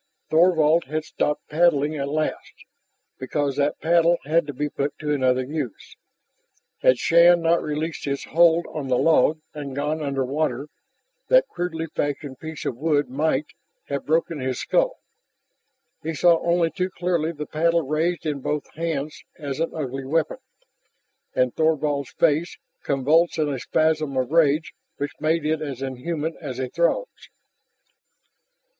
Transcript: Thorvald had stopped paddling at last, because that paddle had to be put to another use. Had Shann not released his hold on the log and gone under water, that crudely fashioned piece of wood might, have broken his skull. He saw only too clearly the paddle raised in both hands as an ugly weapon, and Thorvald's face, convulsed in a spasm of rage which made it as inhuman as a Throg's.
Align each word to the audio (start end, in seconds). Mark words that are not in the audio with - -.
Thorvald 0.31 0.85
had 0.85 1.03
stopped 1.05 1.47
paddling 1.47 1.95
at 1.95 2.09
last, 2.09 2.65
because 3.19 3.55
that 3.57 3.79
paddle 3.81 4.17
had 4.25 4.47
to 4.47 4.51
be 4.53 4.67
put 4.67 4.97
to 4.97 5.13
another 5.13 5.43
use. 5.43 5.95
Had 6.81 6.97
Shann 6.97 7.39
not 7.43 7.61
released 7.61 8.05
his 8.05 8.23
hold 8.23 8.65
on 8.73 8.87
the 8.87 8.97
log 8.97 9.41
and 9.53 9.75
gone 9.75 10.01
under 10.01 10.25
water, 10.25 10.69
that 11.27 11.47
crudely 11.49 11.85
fashioned 11.85 12.39
piece 12.39 12.65
of 12.65 12.77
wood 12.77 13.09
might, 13.11 13.51
have 13.89 14.07
broken 14.07 14.39
his 14.39 14.59
skull. 14.59 14.95
He 16.01 16.15
saw 16.15 16.39
only 16.41 16.71
too 16.71 16.89
clearly 16.89 17.31
the 17.31 17.45
paddle 17.45 17.83
raised 17.83 18.25
in 18.25 18.39
both 18.39 18.73
hands 18.73 19.23
as 19.37 19.59
an 19.59 19.69
ugly 19.71 20.03
weapon, 20.03 20.37
and 21.35 21.53
Thorvald's 21.53 22.09
face, 22.13 22.57
convulsed 22.81 23.37
in 23.37 23.49
a 23.49 23.59
spasm 23.59 24.17
of 24.17 24.31
rage 24.31 24.73
which 24.97 25.11
made 25.19 25.45
it 25.45 25.61
as 25.61 25.83
inhuman 25.83 26.37
as 26.41 26.57
a 26.57 26.69
Throg's. 26.69 27.29